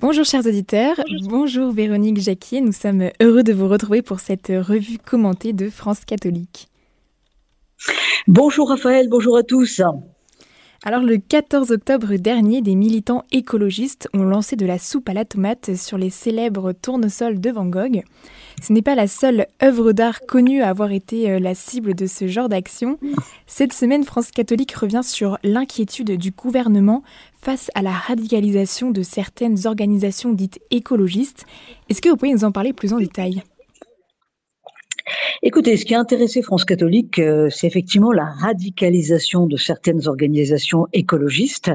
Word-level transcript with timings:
Bonjour 0.00 0.24
chers 0.24 0.46
auditeurs, 0.46 0.96
bonjour, 1.24 1.72
Véronique 1.72 2.22
Jacquier, 2.22 2.62
nous 2.62 2.72
sommes 2.72 3.10
heureux 3.20 3.42
de 3.42 3.52
vous 3.52 3.68
retrouver 3.68 4.00
pour 4.00 4.18
cette 4.20 4.48
revue 4.48 4.96
commentée 4.96 5.52
de 5.52 5.68
France 5.68 6.06
catholique. 6.06 6.68
Bonjour 8.26 8.70
Raphaël, 8.70 9.08
bonjour 9.10 9.36
à 9.36 9.42
tous. 9.42 9.82
Alors 10.82 11.02
le 11.02 11.18
14 11.18 11.72
octobre 11.72 12.14
dernier, 12.14 12.62
des 12.62 12.74
militants 12.74 13.24
écologistes 13.32 14.08
ont 14.14 14.22
lancé 14.22 14.56
de 14.56 14.64
la 14.64 14.78
soupe 14.78 15.10
à 15.10 15.12
la 15.12 15.26
tomate 15.26 15.76
sur 15.76 15.98
les 15.98 16.08
célèbres 16.08 16.72
tournesols 16.72 17.38
de 17.38 17.50
Van 17.50 17.66
Gogh. 17.66 18.02
Ce 18.62 18.72
n'est 18.72 18.80
pas 18.80 18.94
la 18.94 19.06
seule 19.06 19.46
œuvre 19.62 19.92
d'art 19.92 20.20
connue 20.26 20.62
à 20.62 20.70
avoir 20.70 20.90
été 20.90 21.30
euh, 21.30 21.38
la 21.38 21.54
cible 21.54 21.94
de 21.94 22.06
ce 22.06 22.28
genre 22.28 22.48
d'action. 22.48 22.98
Cette 23.46 23.74
semaine, 23.74 24.04
France 24.04 24.30
catholique 24.30 24.72
revient 24.72 25.02
sur 25.04 25.38
l'inquiétude 25.42 26.16
du 26.16 26.30
gouvernement 26.30 27.02
face 27.42 27.70
à 27.74 27.82
la 27.82 27.92
radicalisation 27.92 28.90
de 28.90 29.02
certaines 29.02 29.66
organisations 29.66 30.32
dites 30.32 30.60
écologistes. 30.70 31.44
Est-ce 31.90 32.00
que 32.00 32.08
vous 32.08 32.16
pouvez 32.16 32.32
nous 32.32 32.44
en 32.44 32.52
parler 32.52 32.72
plus 32.72 32.94
en 32.94 32.98
détail? 32.98 33.42
Écoutez, 35.42 35.78
ce 35.78 35.86
qui 35.86 35.94
a 35.94 35.98
intéressé 35.98 36.42
France 36.42 36.66
catholique, 36.66 37.18
euh, 37.18 37.48
c'est 37.48 37.66
effectivement 37.66 38.12
la 38.12 38.26
radicalisation 38.26 39.46
de 39.46 39.56
certaines 39.56 40.06
organisations 40.06 40.86
écologistes. 40.92 41.70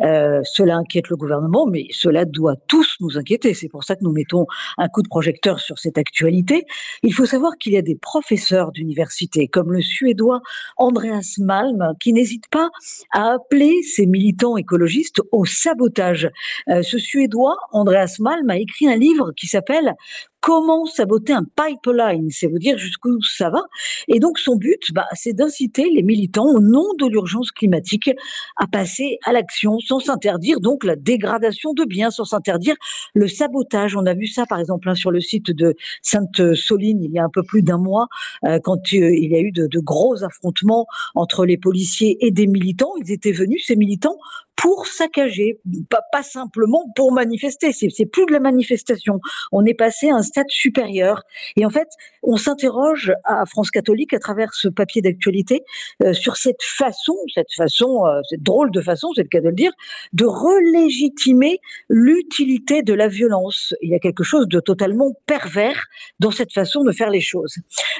Euh, 0.00 0.40
cela 0.44 0.76
inquiète 0.76 1.10
le 1.10 1.16
gouvernement, 1.16 1.66
mais 1.66 1.86
cela 1.90 2.24
doit 2.24 2.56
tous 2.66 2.96
nous 3.00 3.18
inquiéter. 3.18 3.52
C'est 3.52 3.68
pour 3.68 3.84
ça 3.84 3.94
que 3.94 4.04
nous 4.04 4.12
mettons 4.12 4.46
un 4.78 4.88
coup 4.88 5.02
de 5.02 5.08
projecteur 5.08 5.60
sur 5.60 5.78
cette 5.78 5.98
actualité. 5.98 6.64
Il 7.02 7.12
faut 7.12 7.26
savoir 7.26 7.58
qu'il 7.58 7.74
y 7.74 7.76
a 7.76 7.82
des 7.82 7.94
professeurs 7.94 8.72
d'université, 8.72 9.48
comme 9.48 9.70
le 9.70 9.82
Suédois 9.82 10.40
Andreas 10.78 11.34
Malm, 11.40 11.92
qui 12.00 12.14
n'hésitent 12.14 12.48
pas 12.50 12.70
à 13.12 13.32
appeler 13.32 13.82
ces 13.82 14.06
militants 14.06 14.56
écologistes 14.56 15.20
au 15.30 15.44
sabotage. 15.44 16.30
Euh, 16.70 16.82
ce 16.82 16.96
Suédois, 16.96 17.58
Andreas 17.72 18.16
Malm, 18.18 18.48
a 18.48 18.56
écrit 18.56 18.88
un 18.88 18.96
livre 18.96 19.32
qui 19.36 19.46
s'appelle 19.46 19.94
comment 20.40 20.86
saboter 20.86 21.34
un 21.34 21.44
pipeline, 21.44 22.30
c'est 22.30 22.46
vous 22.46 22.58
dire 22.58 22.78
jusqu'où 22.78 23.09
ça 23.22 23.50
va. 23.50 23.62
Et 24.08 24.20
donc 24.20 24.38
son 24.38 24.56
but, 24.56 24.92
bah, 24.92 25.06
c'est 25.14 25.32
d'inciter 25.32 25.88
les 25.90 26.02
militants 26.02 26.46
au 26.46 26.60
nom 26.60 26.86
de 26.98 27.06
l'urgence 27.06 27.50
climatique 27.50 28.10
à 28.56 28.66
passer 28.66 29.18
à 29.24 29.32
l'action 29.32 29.78
sans 29.80 30.00
s'interdire 30.00 30.60
donc 30.60 30.84
la 30.84 30.96
dégradation 30.96 31.72
de 31.74 31.84
biens, 31.84 32.10
sans 32.10 32.24
s'interdire 32.24 32.76
le 33.14 33.28
sabotage. 33.28 33.96
On 33.96 34.06
a 34.06 34.14
vu 34.14 34.26
ça 34.26 34.46
par 34.46 34.60
exemple 34.60 34.88
hein, 34.88 34.94
sur 34.94 35.10
le 35.10 35.20
site 35.20 35.50
de 35.50 35.74
Sainte-Soline 36.02 37.02
il 37.02 37.12
y 37.12 37.18
a 37.18 37.24
un 37.24 37.30
peu 37.32 37.42
plus 37.42 37.62
d'un 37.62 37.78
mois, 37.78 38.08
euh, 38.44 38.58
quand 38.62 38.78
euh, 38.92 39.14
il 39.14 39.30
y 39.30 39.36
a 39.36 39.40
eu 39.40 39.52
de, 39.52 39.66
de 39.66 39.80
gros 39.80 40.22
affrontements 40.24 40.86
entre 41.14 41.44
les 41.44 41.56
policiers 41.56 42.16
et 42.20 42.30
des 42.30 42.46
militants. 42.46 42.92
Ils 43.02 43.12
étaient 43.12 43.32
venus, 43.32 43.64
ces 43.66 43.76
militants, 43.76 44.16
pour 44.56 44.86
saccager, 44.86 45.58
pas, 45.88 46.02
pas 46.12 46.22
simplement 46.22 46.84
pour 46.94 47.12
manifester. 47.12 47.72
C'est 47.72 48.06
plus 48.06 48.26
de 48.26 48.32
la 48.32 48.40
manifestation. 48.40 49.18
On 49.52 49.64
est 49.64 49.74
passé 49.74 50.10
à 50.10 50.16
un 50.16 50.22
stade 50.22 50.50
supérieur. 50.50 51.22
Et 51.56 51.64
en 51.64 51.70
fait, 51.70 51.88
on 52.22 52.36
s'interroge 52.36 53.12
à 53.24 53.46
France 53.46 53.70
catholique 53.70 54.12
à 54.12 54.18
travers 54.18 54.52
ce 54.52 54.68
papier 54.68 55.00
d'actualité 55.00 55.62
euh, 56.02 56.12
sur 56.12 56.36
cette 56.36 56.62
façon, 56.62 57.16
cette 57.34 57.52
façon, 57.56 58.06
euh, 58.06 58.20
cette 58.28 58.42
drôle 58.42 58.70
de 58.70 58.82
façon, 58.82 59.08
c'est 59.14 59.22
le 59.22 59.28
cas 59.28 59.40
de 59.40 59.48
le 59.48 59.54
dire, 59.54 59.72
de 60.12 60.26
relégitimer 60.26 61.60
l'utilité 61.88 62.82
de 62.82 62.92
la 62.92 63.08
violence. 63.08 63.74
Il 63.80 63.90
y 63.90 63.94
a 63.94 63.98
quelque 63.98 64.24
chose 64.24 64.46
de 64.46 64.60
totalement 64.60 65.14
pervers 65.24 65.86
dans 66.18 66.30
cette 66.30 66.52
façon 66.52 66.84
de 66.84 66.92
faire 66.92 67.10
les 67.10 67.22
choses. 67.22 67.54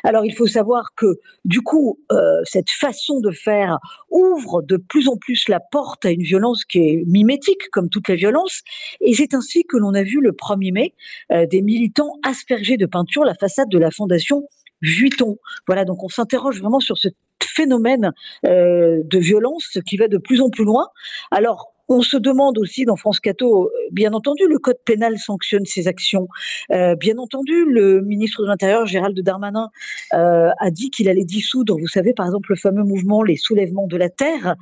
Alors, 0.05 0.27
il 0.27 0.35
faut 0.35 0.47
savoir 0.47 0.91
que, 0.95 1.21
du 1.47 1.63
coup, 1.63 1.99
euh, 2.13 2.17
cette 2.45 2.71
façon 2.71 3.21
de 3.21 3.31
faire 3.31 3.79
ouvre 4.11 4.63
de 4.63 4.77
plus 4.77 5.09
en 5.09 5.17
plus 5.17 5.49
la 5.49 5.61
porte 5.61 6.05
à 6.05 6.11
une 6.11 6.23
violence 6.23 6.50
qui 6.69 6.79
est 6.79 7.05
mimétique, 7.07 7.71
comme 7.71 7.89
toutes 7.89 8.09
les 8.09 8.17
violences. 8.17 8.63
Et 9.01 9.15
c'est 9.15 9.35
ainsi 9.35 9.65
que 9.65 9.77
l'on 9.77 9.95
a 9.95 10.03
vu 10.03 10.21
le 10.21 10.33
1er 10.33 10.73
mai 10.73 10.95
euh, 11.33 11.47
des 11.47 11.63
militants 11.63 12.19
asperger 12.23 12.77
de 12.77 12.87
peinture 12.87 13.25
la 13.25 13.35
façade 13.35 13.69
de 13.69 13.79
la 13.79 13.91
fondation 13.91 14.45
Vuitton. 14.83 15.39
Voilà, 15.67 15.85
donc 15.85 16.03
on 16.03 16.09
s'interroge 16.09 16.61
vraiment 16.61 16.81
sur 16.81 16.97
ce 16.97 17.09
phénomène 17.45 18.13
euh, 18.47 19.03
de 19.05 19.19
violence 19.19 19.79
qui 19.87 19.97
va 19.97 20.09
de 20.09 20.19
plus 20.19 20.41
en 20.41 20.51
plus 20.51 20.65
loin. 20.65 20.89
Alors, 21.31 21.75
on 21.91 22.03
se 22.03 22.17
demande 22.17 22.57
aussi 22.57 22.85
dans 22.85 22.95
France 22.95 23.19
Cato, 23.19 23.65
euh, 23.67 23.71
bien 23.91 24.13
entendu, 24.13 24.45
le 24.49 24.59
code 24.59 24.79
pénal 24.85 25.19
sanctionne 25.19 25.67
ces 25.67 25.89
actions. 25.89 26.29
Euh, 26.71 26.95
bien 26.95 27.19
entendu, 27.19 27.65
le 27.67 28.01
ministre 28.01 28.43
de 28.43 28.47
l'Intérieur, 28.47 28.87
Gérald 28.87 29.21
Darmanin, 29.21 29.71
euh, 30.15 30.51
a 30.57 30.71
dit 30.71 30.91
qu'il 30.91 31.09
allait 31.09 31.25
dissoudre, 31.25 31.77
vous 31.77 31.89
savez, 31.89 32.15
par 32.15 32.27
exemple, 32.27 32.51
le 32.51 32.57
fameux 32.57 32.85
mouvement 32.85 33.25
Les 33.25 33.35
Soulèvements 33.35 33.89
de 33.89 33.97
la 33.97 34.09
Terre, 34.09 34.55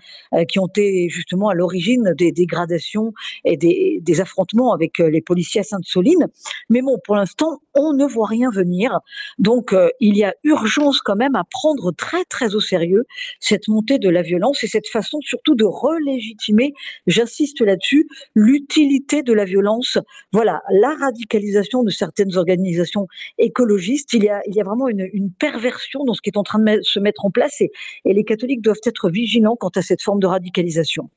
qui 0.48 0.58
ont 0.58 0.66
été 0.66 1.08
justement 1.10 1.50
à 1.50 1.54
l'origine 1.54 2.14
des 2.16 2.32
dégradations 2.32 3.12
et 3.44 3.58
des, 3.58 3.98
des 4.02 4.20
affrontements 4.20 4.72
avec 4.72 4.98
les 4.98 5.20
policiers 5.20 5.60
à 5.60 5.64
Sainte-Soline. 5.64 6.28
Mais 6.70 6.80
bon, 6.80 6.98
pour 7.04 7.16
l'instant, 7.16 7.60
on 7.74 7.92
ne 7.92 8.06
voit 8.06 8.26
rien 8.26 8.50
venir. 8.50 9.00
Donc, 9.38 9.74
il 10.00 10.16
y 10.16 10.24
a 10.24 10.34
urgence 10.44 11.00
quand 11.00 11.16
même 11.16 11.36
à 11.36 11.44
prendre 11.50 11.92
très, 11.92 12.24
très 12.24 12.54
au 12.54 12.60
sérieux 12.60 13.04
cette 13.40 13.68
montée 13.68 13.98
de 13.98 14.08
la 14.08 14.22
violence 14.22 14.64
et 14.64 14.68
cette 14.68 14.88
façon 14.88 15.18
surtout 15.20 15.54
de 15.54 15.64
relégitimer 15.64 16.72
j'insiste 17.18 17.60
là-dessus, 17.60 18.06
l'utilité 18.34 19.22
de 19.22 19.32
la 19.32 19.44
violence. 19.44 19.98
Voilà, 20.32 20.62
la 20.70 20.94
radicalisation 20.94 21.82
de 21.82 21.90
certaines 21.90 22.36
organisations 22.36 23.06
écologistes. 23.38 24.12
Il 24.12 24.24
y 24.24 24.30
a, 24.30 24.64
vraiment 24.64 24.88
une, 24.88 25.30
perversion 25.38 26.04
dans 26.04 26.14
ce 26.14 26.22
qui 26.22 26.30
est 26.30 26.36
en 26.36 26.42
train 26.42 26.58
de 26.58 26.80
se 26.82 26.98
mettre 26.98 27.24
en 27.24 27.30
place 27.30 27.60
et, 27.60 27.70
les 28.04 28.24
catholiques 28.24 28.62
doivent 28.62 28.80
être 28.84 29.10
vigilants 29.10 29.56
quant 29.56 29.70
à 29.76 29.82
cette 29.82 30.02
forme 30.02 30.20
de 30.20 30.26
radicalisation. 30.26 31.10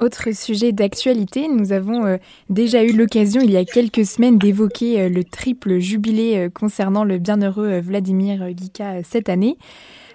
Autre 0.00 0.34
sujet 0.34 0.72
d'actualité, 0.72 1.46
nous 1.46 1.72
avons 1.72 2.04
euh, 2.04 2.16
déjà 2.50 2.82
eu 2.82 2.92
l'occasion 2.92 3.40
il 3.40 3.52
y 3.52 3.56
a 3.56 3.64
quelques 3.64 4.04
semaines 4.04 4.38
d'évoquer 4.38 5.02
euh, 5.02 5.08
le 5.08 5.22
triple 5.22 5.78
jubilé 5.78 6.36
euh, 6.36 6.50
concernant 6.50 7.04
le 7.04 7.18
bienheureux 7.18 7.78
Vladimir 7.78 8.48
Gika 8.56 9.04
cette 9.04 9.28
année. 9.28 9.56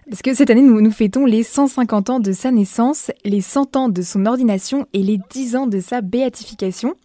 Parce 0.09 0.23
que 0.23 0.33
cette 0.33 0.49
année, 0.49 0.63
nous, 0.63 0.91
fêtons 0.91 1.25
les 1.25 1.43
150 1.43 2.09
ans 2.09 2.19
de 2.19 2.31
sa 2.31 2.49
naissance, 2.49 3.11
les 3.23 3.41
100 3.41 3.75
ans 3.75 3.89
de 3.89 4.01
son 4.01 4.25
ordination 4.25 4.87
et 4.91 5.03
les 5.03 5.19
10 5.29 5.55
ans 5.55 5.67
de 5.67 5.79
sa 5.79 6.01
béatification. 6.01 6.95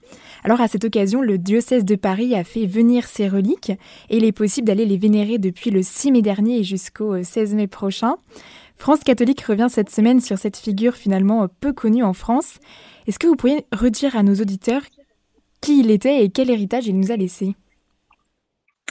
Alors 0.43 0.63
à 0.63 0.69
cette 0.69 0.85
occasion, 0.85 1.21
le 1.21 1.37
diocèse 1.37 1.85
de 1.85 1.97
Paris 1.97 2.35
a 2.35 2.45
fait 2.45 2.65
venir 2.65 3.07
ses 3.07 3.29
reliques 3.29 3.73
et 4.09 4.17
il 4.17 4.25
est 4.25 4.33
possible 4.33 4.67
d'aller 4.67 4.87
les 4.87 4.97
vénérer 4.97 5.37
depuis 5.37 5.71
le 5.71 5.83
6 5.83 6.13
mai 6.13 6.23
dernier 6.23 6.65
jusqu'au 6.65 7.23
16 7.23 7.55
mai 7.55 7.67
prochain. 7.67 8.17
France 8.77 9.01
catholique 9.01 9.43
revient 9.43 9.69
cette 9.71 9.91
semaine 9.91 10.21
sur 10.21 10.39
cette 10.39 10.57
figure 10.57 10.95
finalement 10.95 11.47
peu 11.61 11.75
connue 11.75 12.03
en 12.03 12.15
France. 12.15 12.59
Est-ce 13.07 13.19
que 13.19 13.27
vous 13.27 13.37
pourriez 13.37 13.67
redire 13.71 14.17
à 14.17 14.23
nos 14.23 14.35
auditeurs 14.35 14.83
qui 15.61 15.81
il 15.81 15.91
était 15.91 16.25
et 16.25 16.31
quel 16.31 16.49
héritage 16.49 16.87
il 16.87 16.99
nous 16.99 17.13
a 17.13 17.17
laissé? 17.17 17.55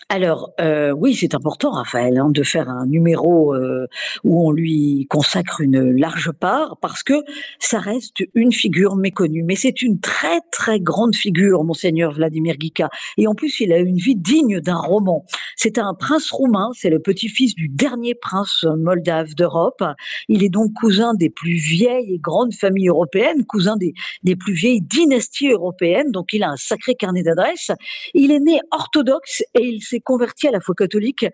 Alors 0.10 0.54
euh, 0.60 0.92
oui, 0.92 1.16
c'est 1.16 1.34
important, 1.36 1.72
Raphaël, 1.72 2.18
hein, 2.18 2.30
de 2.30 2.44
faire 2.44 2.70
un 2.70 2.86
numéro 2.86 3.54
euh, 3.56 3.88
où 4.24 4.48
on 4.48 4.52
lui 4.52 5.08
consacre 5.10 5.62
une 5.62 5.92
large 5.92 6.32
part, 6.32 6.78
parce 6.82 7.04
que 7.04 7.24
ça 7.60 7.80
reste 7.80 8.24
une 8.34 8.52
figure 8.52 8.96
méconnue. 8.96 9.44
Mais 9.44 9.56
c'est 9.56 9.82
une 9.82 10.00
très 10.00 10.42
très 10.52 10.80
grande 10.80 11.16
figure, 11.16 11.64
monseigneur 11.64 12.12
Vladimir 12.12 12.58
Guica. 12.58 12.90
Et 13.18 13.28
en 13.28 13.34
plus, 13.34 13.60
il 13.60 13.72
a 13.74 13.78
une 13.78 13.98
vie 13.98 14.16
digne 14.16 14.60
d'un 14.60 14.78
roman. 14.78 15.26
C'est 15.56 15.78
un 15.78 15.94
prince 15.94 16.32
roumain, 16.32 16.70
c'est 16.74 16.90
le 16.90 17.00
petit-fils 17.00 17.56
du 17.56 17.70
dernier 17.70 18.16
prince 18.16 18.66
moldave 18.78 19.34
d'Europe. 19.36 19.84
Il 20.28 20.44
est 20.44 20.50
donc 20.50 20.74
cousin 20.74 21.14
des 21.14 21.30
plus 21.30 21.56
vieilles 21.56 22.16
et 22.16 22.20
grandes 22.20 22.54
familles 22.54 22.90
européennes, 22.90 23.46
cousin 23.46 23.78
des, 23.78 23.94
des 24.24 24.36
plus 24.36 24.54
vieilles 24.54 24.82
dynasties 24.82 25.50
européennes. 25.50 26.12
Donc 26.12 26.34
il 26.34 26.44
a 26.44 26.50
un 26.50 26.58
sacré 26.58 26.96
carnet 26.96 27.24
d'adresses. 27.24 27.72
Il 28.14 28.32
est 28.32 28.40
né 28.40 28.60
orthodoxe 28.72 29.44
et 29.54 29.66
il 29.66 29.82
s'est 29.82 29.93
converti 30.00 30.48
à 30.48 30.52
la 30.52 30.60
foi 30.60 30.76
catholique 30.76 31.26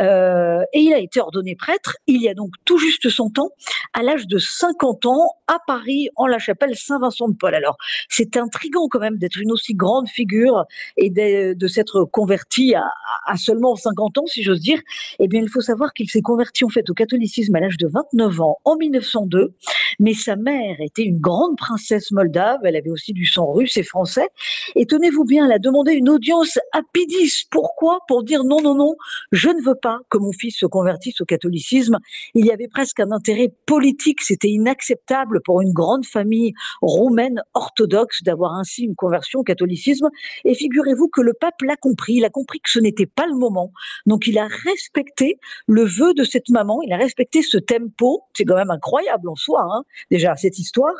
euh, 0.00 0.62
et 0.72 0.80
il 0.80 0.92
a 0.92 0.98
été 0.98 1.20
ordonné 1.20 1.56
prêtre 1.56 1.96
il 2.06 2.22
y 2.22 2.28
a 2.28 2.34
donc 2.34 2.52
tout 2.64 2.78
juste 2.78 3.08
son 3.10 3.30
temps, 3.30 3.50
à 3.92 4.02
l'âge 4.02 4.26
de 4.26 4.38
50 4.38 5.06
ans, 5.06 5.32
à 5.46 5.58
Paris, 5.66 6.08
en 6.16 6.26
la 6.26 6.38
chapelle 6.38 6.76
Saint-Vincent 6.76 7.28
de 7.28 7.36
Paul. 7.36 7.54
Alors, 7.54 7.76
c'est 8.08 8.36
intrigant 8.36 8.88
quand 8.88 8.98
même 8.98 9.18
d'être 9.18 9.38
une 9.38 9.52
aussi 9.52 9.74
grande 9.74 10.08
figure 10.08 10.64
et 10.96 11.10
de, 11.10 11.66
s'être 11.66 12.04
converti 12.04 12.74
à, 12.74 12.84
à, 13.26 13.36
seulement 13.36 13.76
50 13.76 14.18
ans, 14.18 14.26
si 14.26 14.42
j'ose 14.42 14.60
dire. 14.60 14.80
Eh 15.18 15.28
bien, 15.28 15.40
il 15.40 15.48
faut 15.48 15.60
savoir 15.60 15.92
qu'il 15.92 16.08
s'est 16.08 16.22
converti 16.22 16.64
en 16.64 16.68
fait 16.68 16.88
au 16.90 16.94
catholicisme 16.94 17.54
à 17.54 17.60
l'âge 17.60 17.76
de 17.76 17.88
29 17.88 18.40
ans, 18.40 18.58
en 18.64 18.76
1902. 18.76 19.54
Mais 20.00 20.14
sa 20.14 20.36
mère 20.36 20.76
était 20.80 21.02
une 21.02 21.18
grande 21.18 21.56
princesse 21.56 22.10
moldave. 22.10 22.60
Elle 22.64 22.76
avait 22.76 22.90
aussi 22.90 23.12
du 23.12 23.26
sang 23.26 23.52
russe 23.52 23.76
et 23.76 23.82
français. 23.82 24.28
Et 24.76 24.86
tenez-vous 24.86 25.24
bien, 25.24 25.46
elle 25.46 25.52
a 25.52 25.58
demandé 25.58 25.92
une 25.92 26.08
audience 26.08 26.58
à 26.72 26.80
Pidis. 26.92 27.46
Pourquoi? 27.50 28.00
Pour 28.08 28.24
dire 28.24 28.42
non, 28.42 28.60
non, 28.60 28.74
non, 28.74 28.96
je 29.30 29.50
ne 29.50 29.62
veux 29.62 29.76
pas 29.76 30.00
que 30.10 30.18
mon 30.18 30.32
fils 30.32 30.58
se 30.58 30.66
convertisse 30.66 31.20
au 31.20 31.24
catholicisme. 31.24 31.98
Il 32.34 32.46
y 32.46 32.50
avait 32.50 32.68
presque 32.68 32.98
un 33.00 33.12
intérêt 33.12 33.52
politique. 33.66 34.22
C'était 34.22 34.48
inacceptable 34.48 35.40
pour 35.44 35.60
une 35.60 35.72
grande 35.72 36.06
famille 36.06 36.54
roumaine 36.82 37.42
orthodoxe 37.54 38.22
d'avoir 38.22 38.54
ainsi 38.54 38.84
une 38.84 38.96
conversion 38.96 39.40
au 39.40 39.44
catholicisme. 39.44 40.08
Et 40.44 40.54
figurez-vous 40.54 41.08
que 41.08 41.20
le 41.20 41.34
pape 41.34 41.60
l'a 41.62 41.76
compris. 41.76 42.14
Il 42.14 42.24
a 42.24 42.30
compris 42.30 42.60
que 42.60 42.70
ce 42.70 42.80
n'était 42.80 43.06
pas 43.06 43.26
le 43.26 43.34
moment. 43.34 43.72
Donc 44.06 44.26
il 44.26 44.38
a 44.38 44.48
respecté 44.64 45.38
le 45.66 45.84
vœu 45.84 46.14
de 46.14 46.24
cette 46.24 46.48
maman. 46.48 46.80
Il 46.82 46.92
a 46.92 46.96
respecté 46.96 47.42
ce 47.42 47.58
tempo. 47.58 48.22
C'est 48.34 48.44
quand 48.44 48.56
même 48.56 48.70
incroyable 48.70 49.28
en 49.28 49.36
soi, 49.36 49.62
hein, 49.70 49.84
déjà, 50.10 50.34
cette 50.36 50.58
histoire. 50.58 50.94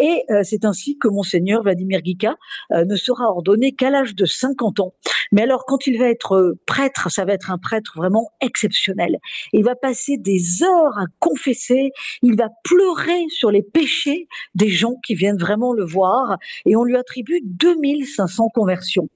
Et 0.00 0.24
euh, 0.30 0.42
c'est 0.42 0.64
ainsi 0.64 0.96
que 0.98 1.08
monseigneur 1.08 1.62
Vladimir 1.62 2.00
Guica 2.00 2.36
euh, 2.72 2.84
ne 2.84 2.96
sera 2.96 3.28
ordonné 3.28 3.72
qu'à 3.72 3.90
l'âge 3.90 4.14
de 4.14 4.24
50 4.24 4.80
ans. 4.80 4.94
Mais 5.32 5.42
alors, 5.42 5.64
quand 5.66 5.86
il 5.86 5.98
va 5.98 6.08
être 6.08 6.36
euh, 6.36 6.53
prêtre, 6.66 7.10
ça 7.10 7.24
va 7.24 7.32
être 7.32 7.50
un 7.50 7.58
prêtre 7.58 7.92
vraiment 7.96 8.30
exceptionnel. 8.40 9.18
Il 9.52 9.64
va 9.64 9.74
passer 9.74 10.16
des 10.16 10.62
heures 10.62 10.98
à 10.98 11.06
confesser, 11.18 11.92
il 12.22 12.36
va 12.36 12.48
pleurer 12.64 13.24
sur 13.28 13.50
les 13.50 13.62
péchés 13.62 14.28
des 14.54 14.68
gens 14.68 14.94
qui 15.04 15.14
viennent 15.14 15.38
vraiment 15.38 15.72
le 15.72 15.84
voir, 15.84 16.38
et 16.66 16.76
on 16.76 16.84
lui 16.84 16.96
attribue 16.96 17.40
2500 17.44 18.48
conversions. 18.54 19.08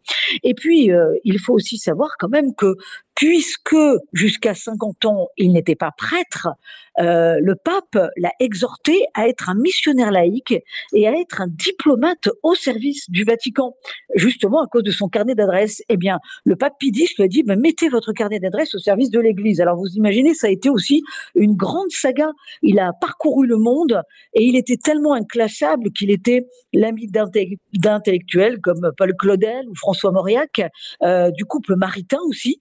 Et 0.42 0.54
puis, 0.54 0.92
euh, 0.92 1.14
il 1.24 1.38
faut 1.38 1.54
aussi 1.54 1.78
savoir 1.78 2.10
quand 2.18 2.28
même 2.28 2.54
que 2.54 2.76
puisque 3.18 3.76
jusqu'à 4.12 4.54
50 4.54 5.04
ans, 5.06 5.28
il 5.36 5.52
n'était 5.52 5.74
pas 5.74 5.90
prêtre, 5.90 6.50
euh, 7.00 7.38
le 7.40 7.56
pape 7.56 7.98
l'a 8.16 8.32
exhorté 8.38 9.04
à 9.14 9.28
être 9.28 9.48
un 9.48 9.54
missionnaire 9.54 10.12
laïque 10.12 10.54
et 10.92 11.08
à 11.08 11.12
être 11.12 11.40
un 11.40 11.48
diplomate 11.48 12.28
au 12.44 12.54
service 12.54 13.10
du 13.10 13.24
Vatican, 13.24 13.74
justement 14.14 14.62
à 14.62 14.68
cause 14.68 14.84
de 14.84 14.92
son 14.92 15.08
carnet 15.08 15.34
d'adresse. 15.34 15.82
Eh 15.88 15.96
bien, 15.96 16.18
le 16.44 16.54
pape 16.54 16.74
Pidis 16.78 17.08
lui 17.16 17.24
a 17.24 17.28
dit, 17.28 17.42
mettez 17.44 17.88
votre 17.88 18.12
carnet 18.12 18.38
d'adresse 18.38 18.74
au 18.76 18.78
service 18.78 19.10
de 19.10 19.18
l'Église. 19.18 19.60
Alors 19.60 19.76
vous 19.76 19.88
imaginez, 19.96 20.34
ça 20.34 20.46
a 20.46 20.50
été 20.50 20.70
aussi 20.70 21.02
une 21.34 21.56
grande 21.56 21.90
saga. 21.90 22.30
Il 22.62 22.78
a 22.78 22.92
parcouru 23.00 23.48
le 23.48 23.56
monde 23.56 24.00
et 24.34 24.44
il 24.44 24.56
était 24.56 24.76
tellement 24.76 25.14
inclassable 25.14 25.90
qu'il 25.90 26.12
était 26.12 26.46
l'ami 26.72 27.10
d'intellectuels 27.72 28.60
comme 28.60 28.92
Paul 28.96 29.14
Claudel 29.16 29.68
ou 29.68 29.74
François 29.74 30.12
Mauriac, 30.12 30.62
euh, 31.02 31.32
du 31.32 31.44
couple 31.44 31.74
maritain 31.74 32.18
aussi 32.28 32.60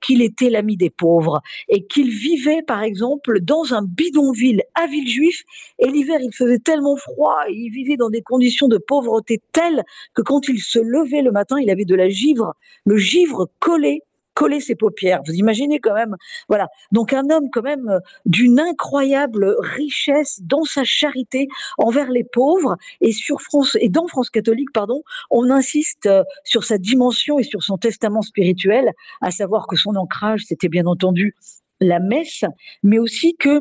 qu'il 0.00 0.22
était 0.22 0.50
l'ami 0.50 0.76
des 0.76 0.90
pauvres 0.90 1.40
et 1.68 1.84
qu'il 1.86 2.10
vivait, 2.10 2.62
par 2.62 2.82
exemple, 2.82 3.40
dans 3.40 3.74
un 3.74 3.82
bidonville 3.82 4.62
à 4.74 4.86
Villejuif. 4.86 5.42
Et 5.78 5.88
l'hiver, 5.88 6.18
il 6.20 6.34
faisait 6.34 6.58
tellement 6.58 6.96
froid 6.96 7.36
et 7.48 7.54
il 7.54 7.70
vivait 7.70 7.96
dans 7.96 8.10
des 8.10 8.22
conditions 8.22 8.68
de 8.68 8.78
pauvreté 8.78 9.40
telles 9.52 9.82
que 10.14 10.22
quand 10.22 10.48
il 10.48 10.60
se 10.60 10.78
levait 10.78 11.22
le 11.22 11.32
matin, 11.32 11.58
il 11.60 11.70
avait 11.70 11.84
de 11.84 11.94
la 11.94 12.08
givre, 12.08 12.54
le 12.84 12.96
givre 12.96 13.48
collé 13.58 14.02
coller 14.34 14.60
ses 14.60 14.74
paupières. 14.74 15.20
Vous 15.26 15.34
imaginez 15.34 15.78
quand 15.78 15.94
même, 15.94 16.16
voilà. 16.48 16.68
Donc 16.90 17.12
un 17.12 17.28
homme 17.30 17.48
quand 17.52 17.62
même 17.62 17.88
euh, 17.88 18.00
d'une 18.26 18.60
incroyable 18.60 19.54
richesse 19.58 20.40
dans 20.42 20.64
sa 20.64 20.84
charité 20.84 21.48
envers 21.78 22.10
les 22.10 22.24
pauvres 22.24 22.76
et 23.00 23.12
sur 23.12 23.40
France 23.40 23.76
et 23.80 23.88
dans 23.88 24.06
France 24.08 24.30
catholique, 24.30 24.72
pardon, 24.72 25.02
on 25.30 25.50
insiste 25.50 26.06
euh, 26.06 26.24
sur 26.44 26.64
sa 26.64 26.78
dimension 26.78 27.38
et 27.38 27.44
sur 27.44 27.62
son 27.62 27.78
testament 27.78 28.22
spirituel, 28.22 28.92
à 29.20 29.30
savoir 29.30 29.66
que 29.66 29.76
son 29.76 29.96
ancrage, 29.96 30.42
c'était 30.46 30.68
bien 30.68 30.86
entendu 30.86 31.34
la 31.80 32.00
messe, 32.00 32.44
mais 32.82 32.98
aussi 32.98 33.34
que 33.36 33.60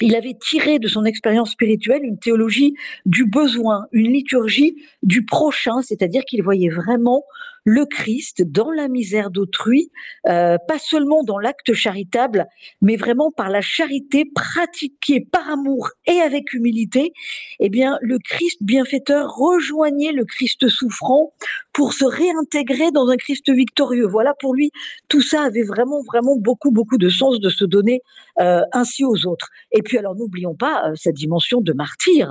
il 0.00 0.16
avait 0.16 0.34
tiré 0.34 0.80
de 0.80 0.88
son 0.88 1.04
expérience 1.04 1.52
spirituelle 1.52 2.02
une 2.02 2.18
théologie 2.18 2.74
du 3.06 3.26
besoin, 3.26 3.86
une 3.92 4.12
liturgie 4.12 4.76
du 5.04 5.24
prochain, 5.24 5.82
c'est-à-dire 5.82 6.24
qu'il 6.24 6.42
voyait 6.42 6.68
vraiment 6.68 7.22
le 7.64 7.86
Christ 7.86 8.42
dans 8.42 8.70
la 8.70 8.88
misère 8.88 9.30
d'autrui, 9.30 9.90
euh, 10.28 10.58
pas 10.68 10.78
seulement 10.78 11.24
dans 11.24 11.38
l'acte 11.38 11.72
charitable, 11.72 12.46
mais 12.82 12.96
vraiment 12.96 13.30
par 13.30 13.48
la 13.48 13.62
charité 13.62 14.24
pratiquée 14.34 15.26
par 15.32 15.48
amour 15.50 15.88
et 16.06 16.20
avec 16.20 16.52
humilité, 16.52 17.12
eh 17.60 17.70
bien, 17.70 17.98
le 18.02 18.18
Christ 18.18 18.58
bienfaiteur 18.60 19.34
rejoignait 19.34 20.12
le 20.12 20.24
Christ 20.24 20.68
souffrant 20.68 21.32
pour 21.72 21.92
se 21.92 22.04
réintégrer 22.04 22.90
dans 22.92 23.08
un 23.08 23.16
Christ 23.16 23.50
victorieux. 23.50 24.06
Voilà, 24.06 24.34
pour 24.40 24.54
lui, 24.54 24.70
tout 25.08 25.22
ça 25.22 25.42
avait 25.42 25.64
vraiment, 25.64 26.02
vraiment 26.02 26.36
beaucoup, 26.36 26.70
beaucoup 26.70 26.98
de 26.98 27.08
sens 27.08 27.40
de 27.40 27.48
se 27.48 27.64
donner 27.64 28.02
euh, 28.40 28.60
ainsi 28.72 29.04
aux 29.04 29.26
autres. 29.26 29.48
Et 29.72 29.82
puis, 29.82 29.96
alors, 29.98 30.14
n'oublions 30.14 30.54
pas 30.54 30.90
euh, 30.90 30.92
cette 30.94 31.16
dimension 31.16 31.60
de 31.60 31.72
martyr, 31.72 32.30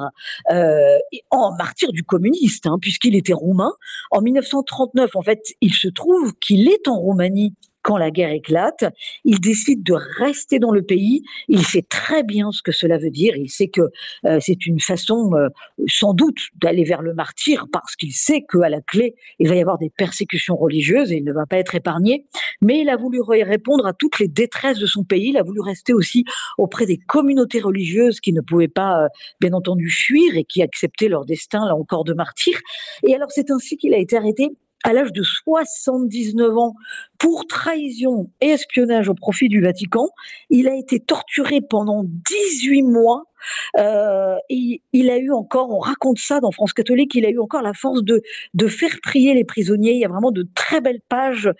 en 1.31 1.56
martyr 1.57 1.91
du 1.91 2.03
communiste, 2.03 2.68
hein, 2.68 2.77
puisqu'il 2.80 3.15
était 3.15 3.33
roumain. 3.33 3.71
En 4.12 4.21
1939, 4.21 5.15
en 5.15 5.22
fait, 5.23 5.53
il 5.61 5.73
se 5.73 5.87
trouve 5.87 6.33
qu'il 6.39 6.67
est 6.67 6.87
en 6.87 6.97
Roumanie 6.97 7.53
quand 7.83 7.97
la 7.97 8.09
guerre 8.09 8.31
éclate, 8.31 8.85
il 9.25 9.39
décide 9.39 9.83
de 9.83 9.93
rester 9.93 10.57
dans 10.57 10.71
le 10.71 10.81
pays. 10.81 11.21
Il 11.49 11.63
sait 11.63 11.83
très 11.87 12.23
bien 12.23 12.51
ce 12.51 12.61
que 12.63 12.71
cela 12.71 12.97
veut 12.97 13.11
dire. 13.11 13.35
Il 13.35 13.49
sait 13.49 13.67
que 13.67 13.81
euh, 14.25 14.39
c'est 14.41 14.65
une 14.65 14.79
façon, 14.79 15.33
euh, 15.35 15.49
sans 15.87 16.13
doute, 16.13 16.37
d'aller 16.55 16.85
vers 16.85 17.01
le 17.01 17.13
martyr 17.13 17.67
parce 17.71 17.95
qu'il 17.95 18.13
sait 18.13 18.45
qu'à 18.49 18.69
la 18.69 18.81
clé, 18.81 19.15
il 19.37 19.49
va 19.49 19.55
y 19.55 19.61
avoir 19.61 19.77
des 19.77 19.89
persécutions 19.89 20.55
religieuses 20.55 21.11
et 21.11 21.17
il 21.17 21.25
ne 21.25 21.33
va 21.33 21.45
pas 21.45 21.57
être 21.57 21.75
épargné. 21.75 22.25
Mais 22.61 22.79
il 22.79 22.89
a 22.89 22.95
voulu 22.95 23.19
répondre 23.21 23.85
à 23.85 23.93
toutes 23.93 24.19
les 24.19 24.29
détresses 24.29 24.79
de 24.79 24.85
son 24.85 25.03
pays. 25.03 25.29
Il 25.29 25.37
a 25.37 25.43
voulu 25.43 25.59
rester 25.59 25.93
aussi 25.93 26.23
auprès 26.57 26.85
des 26.85 26.97
communautés 26.97 27.59
religieuses 27.59 28.21
qui 28.21 28.31
ne 28.31 28.41
pouvaient 28.41 28.69
pas, 28.69 29.03
euh, 29.03 29.07
bien 29.41 29.51
entendu, 29.51 29.89
fuir 29.89 30.37
et 30.37 30.45
qui 30.45 30.61
acceptaient 30.61 31.09
leur 31.09 31.25
destin, 31.25 31.65
là 31.67 31.75
encore, 31.75 32.05
de 32.05 32.13
martyr. 32.13 32.57
Et 33.05 33.13
alors, 33.13 33.29
c'est 33.29 33.51
ainsi 33.51 33.75
qu'il 33.75 33.93
a 33.93 33.97
été 33.97 34.15
arrêté 34.15 34.51
à 34.83 34.94
l'âge 34.94 35.13
de 35.13 35.24
79 35.24 36.57
ans 36.57 36.75
pour 37.18 37.47
trahison 37.47 38.30
et 38.41 38.50
espionnage 38.50 39.09
au 39.09 39.13
profit 39.13 39.47
du 39.47 39.62
Vatican. 39.62 40.09
Il 40.50 40.68
a 40.68 40.75
été 40.75 41.00
torturé 41.00 41.62
pendant 41.62 42.03
18 42.06 42.83
mois 42.83 43.24
euh, 43.80 44.36
il 44.50 45.10
a 45.10 45.18
eu 45.18 45.31
encore, 45.31 45.69
on 45.72 45.80
raconte 45.80 46.19
ça 46.19 46.40
dans 46.40 46.51
France 46.51 46.74
catholique, 46.74 47.16
il 47.16 47.25
a 47.25 47.30
eu 47.30 47.40
encore 47.40 47.62
la 47.62 47.74
force 47.74 48.04
de, 48.04 48.22
faire 48.68 48.95
prier 49.01 49.34
les 49.34 49.44
prisonniers. 49.44 49.92
Il 49.92 50.00
y 50.00 50.06
a 50.06 50.10
vraiment 50.10 50.31
de 50.31 50.48
très 50.56 50.81
belles 50.81 51.01
pages 51.10 51.51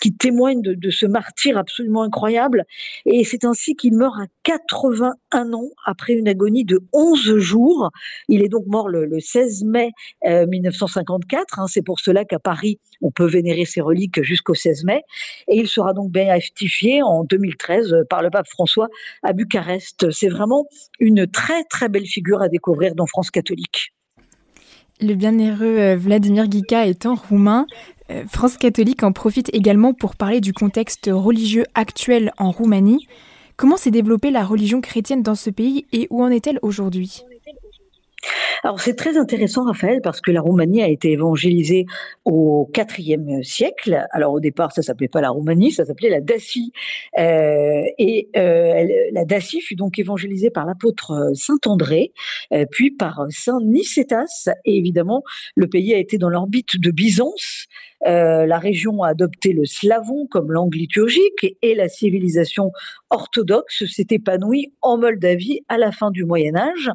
qui 0.00 0.14
témoignent 0.14 0.62
de, 0.62 0.74
de 0.74 0.90
ce 0.90 1.06
martyr 1.06 1.58
absolument 1.58 2.02
incroyable. 2.02 2.64
Et 3.06 3.24
c'est 3.24 3.44
ainsi 3.44 3.76
qu'il 3.76 3.94
meurt 3.94 4.18
à 4.18 4.26
81 4.44 5.52
ans 5.52 5.68
après 5.84 6.12
une 6.14 6.28
agonie 6.28 6.64
de 6.64 6.80
11 6.92 7.36
jours. 7.38 7.90
Il 8.28 8.42
est 8.42 8.48
donc 8.48 8.66
mort 8.66 8.88
le, 8.88 9.20
16 9.20 9.64
mai 9.64 9.90
1954. 10.24 11.40
Euh, 11.58 11.62
hein. 11.62 11.66
c'est 11.68 11.82
pour 11.82 12.00
cela 12.00 12.24
qu'à 12.24 12.38
Paris, 12.38 12.78
on 13.00 13.10
peut 13.10 13.26
vénérer 13.26 13.64
ses 13.64 13.80
reliques 13.80 14.22
jusqu'au 14.22 14.54
16 14.54 14.84
mai. 14.84 15.02
Et 15.48 15.58
il 15.58 15.68
sera 15.68 15.92
donc 15.92 16.10
béatifié 16.10 17.02
en 17.02 17.24
2013 17.24 18.04
par 18.08 18.22
le 18.22 18.30
pape 18.30 18.48
François 18.48 18.88
à 19.22 19.32
Bucarest. 19.32 20.10
C'est 20.10 20.28
vraiment 20.28 20.66
une 21.00 21.26
très 21.32 21.64
très 21.64 21.88
belle 21.88 22.06
figure 22.06 22.42
à 22.42 22.48
découvrir 22.48 22.94
dans 22.94 23.06
France 23.06 23.30
catholique. 23.30 23.92
Le 25.00 25.14
bienheureux 25.14 25.78
euh, 25.78 25.96
Vladimir 25.96 26.46
Guica 26.46 26.86
étant 26.86 27.16
roumain, 27.16 27.66
euh, 28.10 28.24
France 28.28 28.56
catholique 28.56 29.02
en 29.02 29.12
profite 29.12 29.50
également 29.52 29.94
pour 29.94 30.14
parler 30.14 30.40
du 30.40 30.52
contexte 30.52 31.10
religieux 31.12 31.64
actuel 31.74 32.32
en 32.38 32.50
Roumanie. 32.50 33.08
Comment 33.56 33.76
s'est 33.76 33.90
développée 33.90 34.30
la 34.30 34.44
religion 34.44 34.80
chrétienne 34.80 35.22
dans 35.22 35.34
ce 35.34 35.50
pays 35.50 35.86
et 35.92 36.06
où 36.10 36.22
en 36.22 36.28
est-elle 36.28 36.58
aujourd'hui? 36.62 37.22
Alors 38.64 38.80
c'est 38.80 38.94
très 38.94 39.16
intéressant, 39.16 39.64
Raphaël, 39.64 40.00
parce 40.02 40.20
que 40.20 40.30
la 40.30 40.40
Roumanie 40.40 40.82
a 40.82 40.88
été 40.88 41.10
évangélisée 41.10 41.86
au 42.24 42.70
IVe 42.76 43.42
siècle. 43.42 44.06
Alors 44.12 44.34
au 44.34 44.40
départ, 44.40 44.72
ça 44.72 44.82
s'appelait 44.82 45.08
pas 45.08 45.20
la 45.20 45.30
Roumanie, 45.30 45.72
ça 45.72 45.84
s'appelait 45.84 46.10
la 46.10 46.20
Dacie. 46.20 46.72
Euh, 47.18 47.82
et 47.98 48.28
euh, 48.36 48.86
la 49.12 49.24
Dacie 49.24 49.60
fut 49.60 49.74
donc 49.74 49.98
évangélisée 49.98 50.50
par 50.50 50.64
l'apôtre 50.64 51.32
Saint 51.34 51.58
André, 51.66 52.12
euh, 52.52 52.64
puis 52.70 52.92
par 52.92 53.26
Saint 53.30 53.60
Nicétas. 53.60 54.48
Et 54.64 54.76
évidemment, 54.76 55.24
le 55.56 55.66
pays 55.66 55.92
a 55.92 55.98
été 55.98 56.18
dans 56.18 56.28
l'orbite 56.28 56.78
de 56.80 56.90
Byzance. 56.90 57.66
La 58.04 58.58
région 58.58 59.04
a 59.04 59.10
adopté 59.10 59.52
le 59.52 59.64
slavon 59.64 60.26
comme 60.28 60.50
langue 60.50 60.74
liturgique 60.74 61.56
et 61.62 61.76
la 61.76 61.88
civilisation 61.88 62.72
orthodoxe 63.10 63.84
s'est 63.86 64.08
épanouie 64.10 64.72
en 64.82 64.98
Moldavie 64.98 65.60
à 65.68 65.78
la 65.78 65.92
fin 65.92 66.10
du 66.10 66.24
Moyen 66.24 66.56
Âge. 66.56 66.90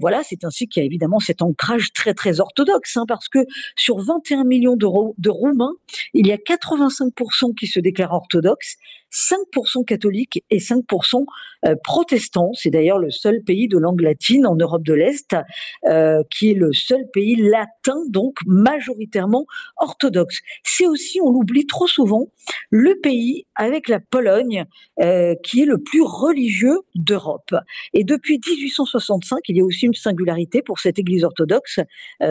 Voilà, 0.00 0.15
c'est 0.22 0.44
ainsi 0.44 0.68
qu'il 0.68 0.82
y 0.82 0.84
a 0.84 0.86
évidemment 0.86 1.20
cet 1.20 1.42
ancrage 1.42 1.92
très 1.92 2.14
très 2.14 2.40
orthodoxe, 2.40 2.96
hein, 2.96 3.04
parce 3.06 3.28
que 3.28 3.40
sur 3.76 3.98
21 3.98 4.44
millions 4.44 4.76
de, 4.76 4.86
de 5.18 5.30
Roumains, 5.30 5.74
il 6.14 6.26
y 6.26 6.32
a 6.32 6.36
85% 6.36 7.54
qui 7.54 7.66
se 7.66 7.80
déclarent 7.80 8.12
orthodoxes 8.12 8.76
5% 9.12 9.84
catholiques 9.84 10.42
et 10.50 10.58
5% 10.58 11.24
euh, 11.66 11.74
protestants. 11.82 12.52
C'est 12.54 12.70
d'ailleurs 12.70 12.98
le 12.98 13.10
seul 13.10 13.42
pays 13.42 13.68
de 13.68 13.78
langue 13.78 14.00
latine 14.00 14.46
en 14.46 14.56
Europe 14.56 14.84
de 14.84 14.94
l'Est 14.94 15.36
euh, 15.86 16.22
qui 16.30 16.50
est 16.50 16.54
le 16.54 16.72
seul 16.72 17.08
pays 17.12 17.36
latin, 17.36 17.96
donc 18.08 18.36
majoritairement 18.46 19.46
orthodoxe. 19.78 20.40
C'est 20.64 20.86
aussi, 20.86 21.20
on 21.20 21.30
l'oublie 21.30 21.66
trop 21.66 21.86
souvent, 21.86 22.26
le 22.70 22.98
pays 23.00 23.46
avec 23.54 23.88
la 23.88 24.00
Pologne 24.00 24.64
euh, 25.00 25.34
qui 25.42 25.62
est 25.62 25.66
le 25.66 25.78
plus 25.78 26.02
religieux 26.02 26.78
d'Europe. 26.94 27.54
Et 27.94 28.04
depuis 28.04 28.40
1865, 28.46 29.40
il 29.48 29.56
y 29.56 29.60
a 29.60 29.64
aussi 29.64 29.86
une 29.86 29.94
singularité 29.94 30.62
pour 30.62 30.78
cette 30.78 30.98
Église 30.98 31.24
orthodoxe, 31.24 31.80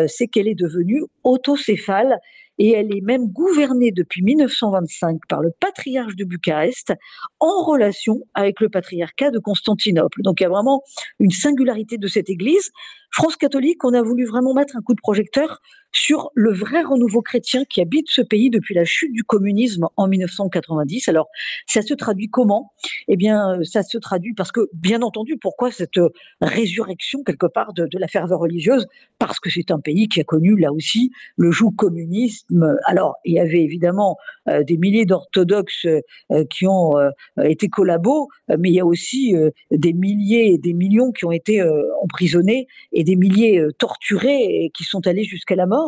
c'est 0.07 0.27
qu'elle 0.27 0.47
est 0.47 0.55
devenue 0.55 1.03
autocéphale 1.23 2.19
et 2.57 2.71
elle 2.71 2.95
est 2.95 3.01
même 3.01 3.27
gouvernée 3.27 3.91
depuis 3.91 4.21
1925 4.23 5.19
par 5.27 5.41
le 5.41 5.51
patriarche 5.59 6.15
de 6.15 6.25
Bucarest 6.25 6.93
en 7.39 7.63
relation 7.63 8.21
avec 8.33 8.59
le 8.59 8.69
patriarcat 8.69 9.31
de 9.31 9.39
Constantinople. 9.39 10.21
Donc 10.21 10.39
il 10.39 10.43
y 10.43 10.45
a 10.45 10.49
vraiment 10.49 10.81
une 11.19 11.31
singularité 11.31 11.97
de 11.97 12.07
cette 12.07 12.29
église. 12.29 12.71
France 13.11 13.35
catholique, 13.35 13.83
on 13.83 13.93
a 13.93 14.01
voulu 14.01 14.25
vraiment 14.25 14.53
mettre 14.53 14.75
un 14.75 14.81
coup 14.81 14.93
de 14.93 15.01
projecteur 15.01 15.61
sur 15.95 16.29
le 16.35 16.53
vrai 16.53 16.83
renouveau 16.83 17.21
chrétien 17.21 17.63
qui 17.65 17.81
habite 17.81 18.07
ce 18.09 18.21
pays 18.21 18.49
depuis 18.49 18.75
la 18.75 18.83
chute 18.85 19.13
du 19.13 19.23
communisme 19.23 19.87
en 19.95 20.07
1990. 20.07 21.07
Alors, 21.07 21.29
ça 21.67 21.81
se 21.81 21.93
traduit 21.93 22.29
comment? 22.29 22.73
Eh 23.07 23.15
bien, 23.15 23.59
ça 23.63 23.81
se 23.81 23.97
traduit 23.97 24.33
parce 24.33 24.51
que, 24.51 24.69
bien 24.73 25.01
entendu, 25.01 25.37
pourquoi 25.37 25.71
cette 25.71 25.99
résurrection 26.41 27.23
quelque 27.23 27.47
part 27.47 27.73
de, 27.73 27.87
la 27.93 28.07
ferveur 28.07 28.39
religieuse? 28.39 28.87
Parce 29.19 29.39
que 29.39 29.49
c'est 29.49 29.71
un 29.71 29.79
pays 29.79 30.07
qui 30.09 30.19
a 30.19 30.23
connu 30.23 30.57
là 30.59 30.73
aussi 30.73 31.11
le 31.37 31.51
joug 31.51 31.71
communisme. 31.77 32.77
Alors, 32.85 33.15
il 33.23 33.35
y 33.35 33.39
avait 33.39 33.61
évidemment 33.61 34.17
euh, 34.49 34.63
des 34.63 34.77
milliers 34.77 35.05
d'orthodoxes 35.05 35.85
euh, 35.85 36.43
qui 36.49 36.67
ont 36.67 36.97
euh, 36.97 37.09
été 37.43 37.69
collabos, 37.69 38.27
mais 38.49 38.69
il 38.69 38.75
y 38.75 38.79
a 38.79 38.85
aussi 38.85 39.33
des 39.71 39.93
milliers 39.93 40.53
et 40.53 40.57
des 40.57 40.73
millions 40.73 41.11
qui 41.11 41.25
ont 41.25 41.31
été 41.31 41.63
emprisonnés 42.01 42.67
et 42.91 43.03
des 43.03 43.15
milliers 43.15 43.61
torturés 43.79 44.43
et 44.43 44.71
qui 44.75 44.83
sont 44.83 45.07
allés 45.07 45.23
jusqu'à 45.23 45.55
la 45.55 45.65
mort. 45.65 45.84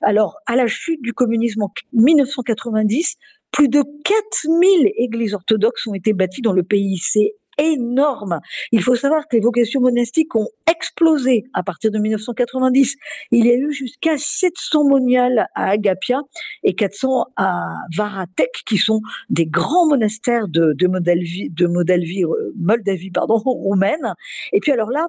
Alors, 0.00 0.36
à 0.46 0.56
la 0.56 0.66
chute 0.66 1.02
du 1.02 1.12
communisme 1.12 1.62
en 1.62 1.72
1990, 1.92 3.16
plus 3.52 3.68
de 3.68 3.82
4000 4.04 4.92
églises 4.96 5.34
orthodoxes 5.34 5.86
ont 5.86 5.94
été 5.94 6.12
bâties 6.12 6.42
dans 6.42 6.52
le 6.52 6.62
pays. 6.62 6.98
C'est 6.98 7.34
énorme. 7.60 8.40
Il 8.72 8.82
faut 8.82 8.96
savoir 8.96 9.28
que 9.28 9.36
les 9.36 9.42
vocations 9.42 9.80
monastiques 9.80 10.34
ont 10.34 10.48
explosé 10.70 11.44
à 11.52 11.62
partir 11.62 11.90
de 11.90 11.98
1990. 11.98 12.96
Il 13.32 13.46
y 13.46 13.50
a 13.50 13.54
eu 13.54 13.72
jusqu'à 13.72 14.16
700 14.16 14.84
moniales 14.84 15.46
à 15.54 15.70
Agapia 15.70 16.20
et 16.62 16.74
400 16.74 17.26
à 17.36 17.74
Varatek, 17.96 18.50
qui 18.66 18.78
sont 18.78 19.00
des 19.28 19.46
grands 19.46 19.86
monastères 19.88 20.48
de, 20.48 20.74
Moldavie, 20.86 21.50
de 21.50 21.66
euh, 21.66 22.52
Moldavie 22.56 23.10
pardon, 23.10 23.36
roumaine. 23.44 24.14
Et 24.52 24.60
puis 24.60 24.72
alors 24.72 24.90
là, 24.90 25.08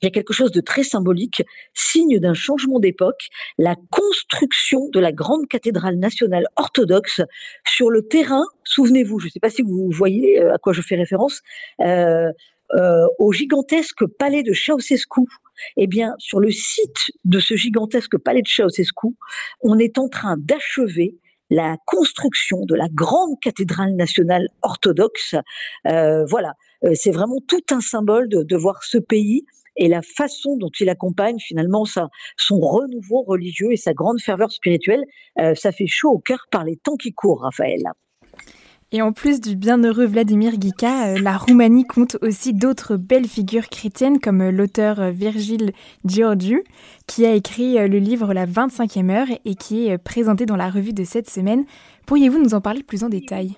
il 0.00 0.06
y 0.06 0.08
a 0.08 0.10
quelque 0.10 0.32
chose 0.32 0.52
de 0.52 0.60
très 0.60 0.84
symbolique, 0.84 1.42
signe 1.74 2.18
d'un 2.18 2.34
changement 2.34 2.78
d'époque, 2.78 3.28
la 3.58 3.74
construction 3.90 4.88
de 4.90 5.00
la 5.00 5.12
grande 5.12 5.48
cathédrale 5.48 5.96
nationale 5.96 6.46
orthodoxe 6.56 7.20
sur 7.66 7.90
le 7.90 8.06
terrain, 8.06 8.44
souvenez-vous, 8.64 9.18
je 9.18 9.26
ne 9.26 9.30
sais 9.30 9.40
pas 9.40 9.50
si 9.50 9.62
vous 9.62 9.90
voyez 9.90 10.40
euh, 10.40 10.54
à 10.54 10.58
quoi 10.58 10.72
je 10.72 10.82
fais 10.82 10.96
référence, 10.96 11.40
euh, 11.80 12.30
euh, 12.76 13.06
au 13.18 13.32
gigantesque 13.32 14.06
palais 14.18 14.42
de 14.42 14.52
Ceausescu. 14.52 15.22
Eh 15.76 15.86
bien, 15.88 16.14
sur 16.18 16.38
le 16.38 16.50
site 16.52 17.10
de 17.24 17.40
ce 17.40 17.56
gigantesque 17.56 18.18
palais 18.18 18.42
de 18.42 18.48
Ceausescu, 18.48 19.08
on 19.62 19.78
est 19.78 19.98
en 19.98 20.08
train 20.08 20.36
d'achever 20.38 21.16
la 21.50 21.76
construction 21.86 22.66
de 22.66 22.74
la 22.74 22.88
grande 22.92 23.40
cathédrale 23.40 23.96
nationale 23.96 24.48
orthodoxe. 24.60 25.34
voilà, 25.84 26.52
c'est 26.94 27.10
vraiment 27.10 27.40
tout 27.48 27.62
un 27.70 27.80
symbole 27.80 28.28
de, 28.28 28.42
de 28.42 28.56
voir 28.56 28.84
ce 28.84 28.98
pays 28.98 29.46
et 29.78 29.88
la 29.88 30.02
façon 30.02 30.56
dont 30.56 30.70
il 30.78 30.88
accompagne 30.88 31.38
finalement 31.38 31.84
son 31.84 32.60
renouveau 32.60 33.22
religieux 33.22 33.72
et 33.72 33.76
sa 33.76 33.94
grande 33.94 34.20
ferveur 34.20 34.50
spirituelle, 34.50 35.04
euh, 35.38 35.54
ça 35.54 35.72
fait 35.72 35.86
chaud 35.86 36.10
au 36.10 36.18
cœur 36.18 36.46
par 36.50 36.64
les 36.64 36.76
temps 36.76 36.96
qui 36.96 37.12
courent, 37.12 37.42
Raphaël. 37.42 37.82
Et 38.90 39.02
en 39.02 39.12
plus 39.12 39.40
du 39.40 39.54
bienheureux 39.54 40.06
Vladimir 40.06 40.54
Gika, 40.58 41.08
euh, 41.08 41.18
la 41.20 41.36
Roumanie 41.36 41.84
compte 41.84 42.16
aussi 42.22 42.54
d'autres 42.54 42.96
belles 42.96 43.28
figures 43.28 43.68
chrétiennes 43.68 44.18
comme 44.18 44.40
euh, 44.40 44.50
l'auteur 44.50 45.10
Virgile 45.12 45.72
Georgiou, 46.04 46.62
qui 47.06 47.24
a 47.24 47.34
écrit 47.34 47.74
le 47.74 47.98
livre 47.98 48.32
La 48.34 48.46
25e 48.46 49.10
heure 49.10 49.28
et 49.44 49.54
qui 49.54 49.88
est 49.88 49.98
présenté 49.98 50.46
dans 50.46 50.56
la 50.56 50.70
revue 50.70 50.92
de 50.92 51.04
cette 51.04 51.30
semaine. 51.30 51.64
Pourriez-vous 52.06 52.42
nous 52.42 52.54
en 52.54 52.60
parler 52.60 52.82
plus 52.82 53.04
en 53.04 53.08
détail? 53.08 53.56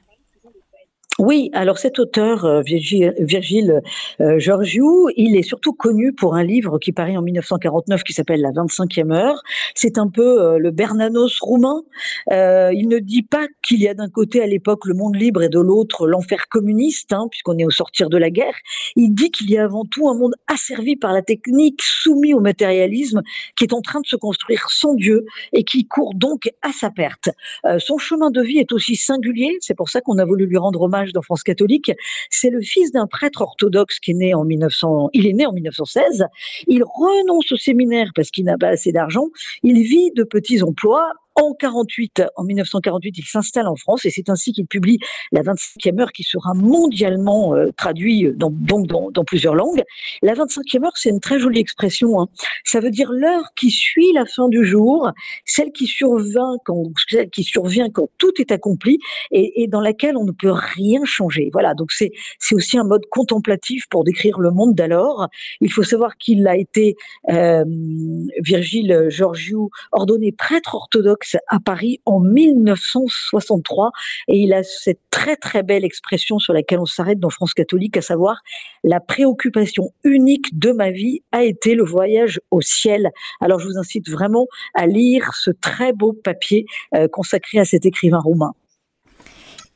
Oui, 1.21 1.51
alors 1.53 1.77
cet 1.77 1.99
auteur, 1.99 2.47
euh, 2.47 2.63
Virgile, 2.63 3.83
euh, 4.23 4.39
Georgiou, 4.39 5.11
il 5.17 5.37
est 5.37 5.43
surtout 5.43 5.75
connu 5.75 6.15
pour 6.15 6.35
un 6.35 6.43
livre 6.43 6.79
qui 6.79 6.93
paraît 6.93 7.19
en 7.19 7.21
1949 7.21 8.05
qui 8.05 8.15
s'appelle 8.15 8.41
La 8.41 8.53
25e 8.53 9.13
heure. 9.13 9.43
C'est 9.75 9.99
un 9.99 10.09
peu 10.09 10.41
euh, 10.41 10.57
le 10.57 10.71
Bernanos 10.71 11.39
roumain. 11.43 11.83
il 12.31 12.89
ne 12.89 12.99
dit 13.01 13.23
pas 13.23 13.49
qu'il 13.63 13.83
y 13.83 13.89
a 13.89 13.93
d'un 13.93 14.09
côté 14.09 14.43
à 14.43 14.47
l'époque 14.47 14.87
le 14.87 14.95
monde 14.95 15.15
libre 15.15 15.43
et 15.43 15.51
de 15.51 15.61
l'autre 15.61 16.07
l'enfer 16.07 16.49
communiste, 16.49 17.13
hein, 17.13 17.27
puisqu'on 17.31 17.59
est 17.59 17.67
au 17.67 17.71
sortir 17.71 18.09
de 18.09 18.17
la 18.17 18.31
guerre. 18.31 18.57
Il 18.97 19.11
dit 19.15 19.31
qu'il 19.31 19.51
y 19.51 19.59
a 19.59 19.65
avant 19.65 19.85
tout 19.85 20.09
un 20.09 20.15
monde 20.15 20.37
asservi 20.47 20.97
par 20.97 21.13
la 21.13 21.21
technique, 21.21 21.83
soumis 21.83 22.33
au 22.33 22.41
matérialisme, 22.41 23.21
qui 23.59 23.65
est 23.65 23.75
en 23.75 23.83
train 23.83 24.01
de 24.01 24.07
se 24.07 24.17
construire 24.17 24.71
sans 24.71 24.95
Dieu 24.95 25.27
et 25.53 25.65
qui 25.65 25.87
court 25.87 26.15
donc 26.15 26.49
à 26.63 26.73
sa 26.73 26.89
perte. 26.91 27.29
son 27.79 27.99
chemin 27.99 28.31
de 28.31 28.41
vie 28.41 28.57
est 28.57 28.73
aussi 28.73 28.97
singulier, 28.97 29.59
c'est 29.61 29.77
pour 29.77 29.91
ça 29.91 30.01
qu'on 30.01 30.17
a 30.17 30.25
voulu 30.25 30.47
lui 30.47 30.57
rendre 30.57 30.81
hommage 30.81 31.10
dans 31.13 31.23
France 31.23 31.43
catholique. 31.43 31.93
C'est 32.31 32.51
le 32.51 32.61
fils 32.61 32.93
d'un 32.93 33.07
prêtre 33.07 33.43
orthodoxe 33.43 33.99
qui 34.01 34.13
est 34.13 34.15
né 34.15 34.35
en 34.35 34.45
1900. 34.45 35.11
Il 35.13 35.27
est 35.27 35.33
né 35.33 35.47
en 35.47 35.53
1916. 35.53 36.27
Il 36.67 36.83
renonce 36.85 37.53
au 37.53 37.57
séminaire 37.57 38.11
parce 38.15 38.31
qu'il 38.31 38.45
n'a 38.45 38.59
pas 38.59 38.69
assez 38.69 38.93
d'argent. 38.93 39.29
Il 39.63 39.83
vit 39.83 40.11
de 40.13 40.25
petits 40.25 40.63
emplois 40.63 41.13
en 41.35 41.55
48, 41.55 42.23
en 42.37 42.45
1948, 42.45 43.19
il 43.19 43.25
s'installe 43.25 43.69
en 43.69 43.77
France 43.77 44.05
et 44.05 44.11
c'est 44.11 44.29
ainsi 44.29 44.53
qu'il 44.53 44.67
publie 44.67 44.99
la 45.33 45.43
25e 45.43 46.01
heure 46.01 46.13
qui 46.13 46.23
sera 46.23 46.55
mondialement 46.55 47.55
euh, 47.55 47.71
traduite 47.77 48.37
dans, 48.37 48.51
donc 48.51 48.87
dans, 48.87 49.25
plusieurs 49.25 49.55
langues. 49.55 49.83
La 50.23 50.35
25e 50.35 50.85
heure, 50.85 50.97
c'est 50.97 51.11
une 51.11 51.21
très 51.21 51.39
jolie 51.39 51.61
expression. 51.61 52.21
Hein. 52.21 52.29
Ça 52.65 52.81
veut 52.81 52.91
dire 52.91 53.13
l'heure 53.13 53.45
qui 53.57 53.71
suit 53.71 54.13
la 54.15 54.27
fin 54.27 54.49
du 54.49 54.65
jour, 54.65 55.11
celle 55.45 55.73
qui 55.73 55.87
survient 55.87 56.57
quand, 56.65 56.85
celle 57.09 57.31
qui 57.31 57.45
survient 57.45 57.91
quand 57.91 58.09
tout 58.19 58.33
est 58.39 58.51
accompli 58.51 58.99
et, 59.31 59.63
et 59.63 59.69
dans 59.69 59.81
laquelle 59.81 60.17
on 60.17 60.25
ne 60.25 60.33
peut 60.33 60.53
rien 60.53 61.05
changer. 61.05 61.51
Voilà, 61.53 61.75
donc 61.75 61.93
c'est 61.93 62.13
c'est 62.39 62.55
aussi 62.55 62.79
un 62.79 62.85
mode 62.85 63.07
contemplatif 63.11 63.85
pour 63.91 64.05
décrire 64.05 64.39
le 64.41 64.51
monde 64.51 64.75
d'alors. 64.75 65.29
Il 65.61 65.71
faut 65.71 65.83
savoir 65.83 66.17
qu'il 66.17 66.47
a 66.49 66.57
été 66.57 66.97
euh, 67.31 67.65
Virgile 68.41 69.07
Georgiou 69.09 69.71
ordonné 69.93 70.33
prêtre 70.33 70.75
orthodoxe 70.75 71.20
à 71.49 71.61
Paris 71.61 72.01
en 72.05 72.21
1963 72.21 73.91
et 74.29 74.39
il 74.39 74.53
a 74.53 74.63
cette 74.63 75.01
très 75.11 75.37
très 75.37 75.63
belle 75.63 75.85
expression 75.85 76.39
sur 76.39 76.53
laquelle 76.53 76.81
on 76.81 76.87
s'arrête 76.87 77.19
dans 77.19 77.31
France 77.31 77.55
catholique, 77.55 77.97
à 77.97 78.03
savoir 78.03 78.41
la 78.85 79.01
préoccupation 79.01 79.93
unique 80.05 80.59
de 80.59 80.73
ma 80.73 80.91
vie 80.91 81.23
a 81.33 81.43
été 81.45 81.75
le 81.75 81.85
voyage 81.85 82.41
au 82.51 82.61
ciel. 82.61 83.11
Alors 83.41 83.61
je 83.61 83.67
vous 83.67 83.79
incite 83.79 84.09
vraiment 84.09 84.47
à 84.75 84.87
lire 84.87 85.31
ce 85.35 85.51
très 85.51 85.93
beau 85.93 86.13
papier 86.13 86.67
euh, 86.95 87.09
consacré 87.09 87.59
à 87.59 87.65
cet 87.65 87.87
écrivain 87.87 88.21
roumain. 88.21 88.53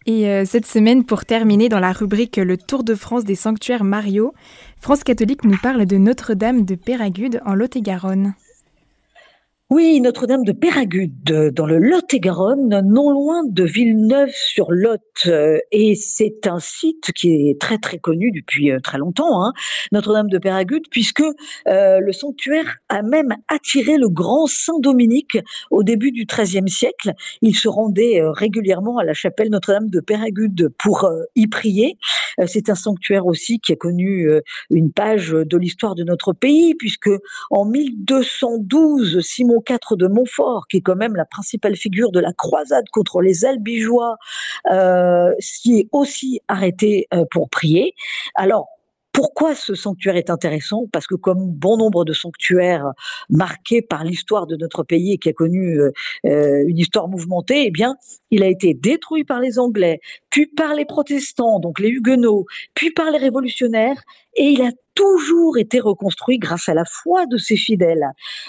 Et 0.07 0.29
euh, 0.29 0.45
cette 0.45 0.67
semaine, 0.67 1.05
pour 1.05 1.25
terminer 1.25 1.71
dans 1.71 1.81
la 1.81 1.93
rubrique 1.93 2.37
Le 2.37 2.59
Tour 2.59 2.85
de 2.85 2.95
France 2.95 3.25
des 3.25 3.35
sanctuaires 3.35 3.85
Mario, 3.85 4.35
France 4.79 5.03
catholique 5.03 5.45
nous 5.45 5.57
parle 5.63 5.87
de 5.87 5.97
Notre-Dame 5.97 6.67
de 6.67 6.75
Péragude 6.75 7.41
en 7.47 7.55
Lot-et-Garonne. 7.55 8.35
Oui, 9.71 9.99
Notre-Dame 10.03 10.45
de 10.45 10.53
Péragude, 10.53 11.51
dans 11.55 11.65
le 11.65 11.79
Lot-et-Garonne, 11.79 12.83
non 12.85 13.11
loin 13.11 13.45
de 13.49 13.65
Villeneuve-sur-Lot. 13.65 15.01
Euh, 15.27 15.59
et 15.73 15.95
c'est 15.95 16.47
un 16.47 16.61
site 16.61 17.13
qui 17.13 17.49
est 17.49 17.59
très 17.59 17.79
très 17.79 17.97
connu 17.97 18.31
depuis 18.31 18.71
euh, 18.71 18.79
très 18.81 18.99
longtemps, 18.99 19.43
hein, 19.43 19.55
Notre-Dame 19.91 20.29
de 20.29 20.37
Péragude, 20.37 20.85
puisque 20.91 21.23
euh, 21.23 21.99
le 21.99 22.13
sanctuaire 22.13 22.77
a 22.91 23.01
même 23.01 23.35
attiré 23.49 23.97
le 23.97 24.11
grand 24.11 24.47
Saint 24.47 24.79
Dominique 24.81 25.39
au 25.71 25.83
début 25.83 26.13
du 26.13 26.27
XIIIe 26.27 26.69
siècle. 26.69 27.15
Il 27.41 27.57
se 27.57 27.67
rendait 27.67 28.21
régulièrement 28.23 28.99
à 28.99 29.05
la 29.05 29.15
chapelle 29.15 29.49
Notre-Dame 29.49 29.89
de 29.89 30.01
Péragude 30.01 30.69
pour 30.79 31.11
y 31.37 31.47
prier. 31.47 31.97
c'est 32.47 32.69
un 32.69 32.75
sanctuaire 32.75 33.25
aussi 33.25 33.61
qui 33.61 33.73
a 33.73 33.77
connu 33.77 34.29
une 34.69 34.93
page 34.93 35.31
de 35.31 35.57
l'histoire 35.57 35.95
de 35.95 36.05
notre 36.05 36.35
pays, 36.35 36.75
puisque 36.75 37.11
en 37.51 37.65
1212, 37.65 39.21
Simon 39.21 39.55
De 39.65 40.07
Montfort, 40.07 40.67
qui 40.69 40.79
est 40.79 40.81
quand 40.81 40.97
même 40.97 41.17
la 41.17 41.25
principale 41.25 41.77
figure 41.77 42.13
de 42.13 42.21
la 42.21 42.33
croisade 42.33 42.85
contre 42.93 43.21
les 43.21 43.45
albigeois, 43.45 44.17
euh, 44.71 45.33
s'y 45.39 45.81
est 45.81 45.89
aussi 45.93 46.41
arrêté 46.49 47.07
euh, 47.15 47.25
pour 47.31 47.49
prier. 47.49 47.95
Alors, 48.35 48.69
pourquoi 49.15 49.55
ce 49.55 49.75
sanctuaire 49.75 50.17
est 50.17 50.29
intéressant? 50.29 50.89
Parce 50.93 51.07
que 51.07 51.15
comme 51.15 51.53
bon 51.53 51.77
nombre 51.77 52.05
de 52.05 52.13
sanctuaires 52.13 52.93
marqués 53.31 53.81
par 53.81 54.03
l'histoire 54.03 54.49
de 54.49 54.57
notre 54.57 54.83
pays 54.83 55.13
et 55.13 55.19
qui 55.19 55.29
a 55.29 55.33
connu 55.33 55.79
euh, 55.79 55.93
euh, 56.27 56.65
une 56.67 56.79
histoire 56.79 57.07
mouvementée, 57.07 57.67
eh 57.67 57.71
bien, 57.71 57.97
il 58.33 58.43
a 58.43 58.49
été 58.49 58.75
détruit 58.75 59.23
par 59.23 59.39
les 59.39 59.61
Anglais, 59.61 60.01
puis 60.31 60.47
par 60.47 60.75
les 60.75 60.85
protestants, 60.85 61.61
donc 61.61 61.79
les 61.79 61.91
Huguenots, 61.91 62.47
puis 62.75 62.91
par 62.91 63.13
les 63.13 63.19
révolutionnaires, 63.19 64.03
et 64.37 64.45
il 64.45 64.63
a 64.63 64.71
toujours 64.95 65.59
été 65.59 65.81
reconstruit 65.81 66.39
grâce 66.39 66.69
à 66.69 66.75
la 66.75 66.85
foi 66.85 67.27
de 67.27 67.37
ses 67.37 67.57
fidèles. 67.57 68.07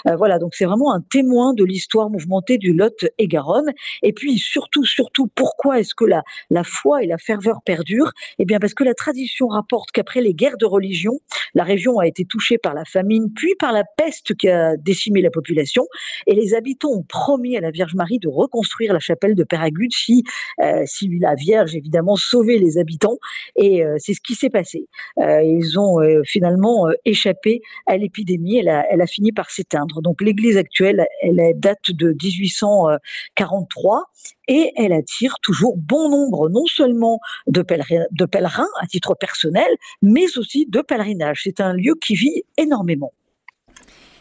Euh, 0.08 0.16
voilà, 0.16 0.38
donc 0.38 0.54
c'est 0.54 0.64
vraiment 0.64 0.94
un 0.94 1.00
témoin 1.00 1.54
de 1.54 1.64
l'histoire 1.64 2.10
mouvementée 2.10 2.58
du 2.58 2.72
Lot 2.72 3.06
et 3.18 3.26
Garonne. 3.26 3.72
Et 4.02 4.12
puis 4.12 4.38
surtout, 4.38 4.84
surtout, 4.84 5.28
pourquoi 5.34 5.80
est-ce 5.80 5.94
que 5.94 6.04
la, 6.04 6.22
la 6.50 6.64
foi 6.64 7.02
et 7.02 7.06
la 7.06 7.18
ferveur 7.18 7.58
perdurent? 7.64 8.12
Eh 8.38 8.44
bien 8.44 8.58
parce 8.58 8.74
que 8.74 8.84
la 8.84 8.94
tradition 8.94 9.48
rapporte 9.48 9.90
qu'après 9.92 10.20
les 10.20 10.34
guerres 10.34 10.58
de 10.58 10.66
religion, 10.66 11.18
la 11.54 11.64
région 11.64 11.98
a 11.98 12.06
été 12.06 12.24
touchée 12.24 12.58
par 12.58 12.74
la 12.74 12.84
famine, 12.84 13.32
puis 13.34 13.54
par 13.58 13.72
la 13.72 13.84
peste 13.96 14.34
qui 14.36 14.48
a 14.48 14.76
décimé 14.76 15.22
la 15.22 15.30
population, 15.30 15.84
et 16.26 16.34
les 16.34 16.54
habitants 16.54 16.90
ont 16.90 17.04
promis 17.08 17.56
à 17.56 17.60
la 17.60 17.70
Vierge 17.70 17.94
Marie 17.94 18.18
de 18.18 18.28
reconstruire 18.28 18.92
la 18.92 19.00
chapelle 19.00 19.34
de 19.34 19.44
Péragude 19.44 19.92
si, 19.92 20.22
euh, 20.62 20.82
si 20.86 21.08
la 21.18 21.34
Vierge 21.34 21.74
évidemment 21.74 22.16
sauvait 22.16 22.58
les 22.58 22.78
habitants. 22.78 23.18
Et 23.56 23.84
euh, 23.84 23.96
c'est 23.98 24.14
ce 24.14 24.20
qui 24.20 24.34
s'est 24.34 24.50
passé. 24.50 24.86
ils 25.18 25.75
ont 25.78 26.00
finalement 26.24 26.88
euh, 26.88 26.92
échappé 27.04 27.62
à 27.86 27.96
l'épidémie. 27.96 28.58
Elle 28.58 28.68
a, 28.68 28.84
elle 28.90 29.00
a 29.00 29.06
fini 29.06 29.32
par 29.32 29.50
s'éteindre. 29.50 30.02
Donc 30.02 30.20
l'église 30.20 30.56
actuelle, 30.56 31.06
elle 31.22 31.40
date 31.56 31.90
de 31.90 32.16
1843 32.22 34.04
et 34.48 34.72
elle 34.76 34.92
attire 34.92 35.36
toujours 35.42 35.76
bon 35.76 36.08
nombre 36.08 36.48
non 36.48 36.66
seulement 36.66 37.20
de 37.46 37.62
pèlerins, 37.62 38.06
de 38.10 38.24
pèlerins 38.24 38.68
à 38.80 38.86
titre 38.86 39.14
personnel, 39.14 39.68
mais 40.02 40.36
aussi 40.38 40.66
de 40.66 40.80
pèlerinage. 40.80 41.40
C'est 41.44 41.60
un 41.60 41.72
lieu 41.72 41.94
qui 42.00 42.14
vit 42.14 42.42
énormément. 42.56 43.12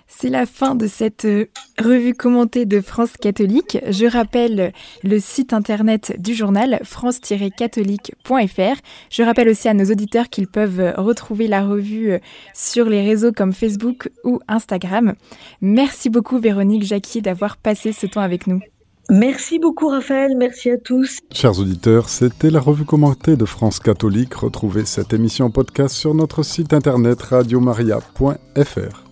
C'est 0.08 0.30
la 0.30 0.46
fin 0.46 0.76
de 0.76 0.88
cette 0.88 1.26
euh, 1.26 1.48
revue 1.82 2.14
commentée 2.14 2.66
de 2.66 2.80
France 2.80 3.14
catholique. 3.20 3.80
Je 3.90 4.06
rappelle 4.06 4.72
le 5.04 5.20
site 5.20 5.52
internet 5.52 6.16
du 6.20 6.34
journal 6.34 6.80
france-catholique.fr. 6.84 8.82
Je 9.10 9.24
rappelle 9.24 9.50
aussi 9.50 9.68
à 9.68 9.74
nos 9.74 9.86
auditeurs 9.86 10.30
qu'ils 10.30 10.48
peuvent 10.48 10.94
retrouver 10.98 11.48
la 11.48 11.66
revue 11.66 12.12
euh, 12.12 12.20
sur 12.54 12.86
les 12.86 13.02
réseaux 13.02 13.32
comme 13.32 13.52
Facebook 13.54 14.10
ou 14.24 14.40
Instagram. 14.48 15.16
Merci 15.62 16.10
beaucoup 16.10 16.40
Véronique 16.40 16.84
Jacquier 16.84 17.22
d'avoir 17.22 17.58
passé 17.58 17.92
ce 17.92 18.06
temps 18.06 18.22
avec 18.22 18.48
nous. 18.48 18.62
Merci 19.10 19.60
beaucoup 19.60 19.90
Raphaël, 19.90 20.36
merci 20.36 20.72
à 20.72 20.78
tous. 20.78 21.20
Chers 21.32 21.60
auditeurs, 21.60 22.10
c'était 22.10 22.50
la 22.50 22.60
revue 22.60 22.86
commentée 22.86 23.36
de 23.36 23.46
France 23.46 23.80
catholique. 23.80 24.34
Retrouvez 24.34 24.86
cette 24.86 25.14
émission 25.14 25.52
podcast 25.52 25.96
sur 25.96 26.16
notre 26.16 26.42
site 26.42 26.74
internet 26.74 27.22
radiomaria.fr. 27.22 29.05